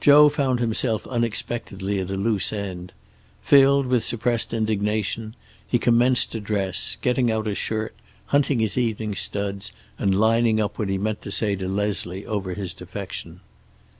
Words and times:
Joe 0.00 0.28
found 0.28 0.58
himself 0.58 1.06
unexpectedly 1.06 2.00
at 2.00 2.10
a 2.10 2.16
loose 2.16 2.52
end. 2.52 2.90
Filled 3.42 3.86
with 3.86 4.02
suppressed 4.02 4.52
indignation 4.52 5.36
he 5.64 5.78
commenced 5.78 6.32
to 6.32 6.40
dress, 6.40 6.96
getting 7.00 7.30
out 7.30 7.46
a 7.46 7.54
shirt, 7.54 7.94
hunting 8.26 8.58
his 8.58 8.76
evening 8.76 9.14
studs, 9.14 9.70
and 9.96 10.18
lining 10.18 10.60
up 10.60 10.80
what 10.80 10.88
he 10.88 10.98
meant 10.98 11.22
to 11.22 11.30
say 11.30 11.54
to 11.54 11.68
Leslie 11.68 12.26
over 12.26 12.54
his 12.54 12.74
defection. 12.74 13.38